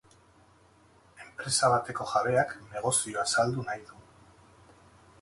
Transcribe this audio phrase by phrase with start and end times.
[1.25, 4.05] Enpresa bateko jabeak negozioa saldu nahi du.